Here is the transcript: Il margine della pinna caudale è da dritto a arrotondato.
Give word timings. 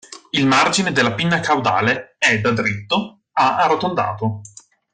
Il 0.31 0.47
margine 0.47 0.91
della 0.91 1.13
pinna 1.13 1.39
caudale 1.41 2.15
è 2.17 2.39
da 2.41 2.49
dritto 2.49 3.19
a 3.33 3.57
arrotondato. 3.57 4.41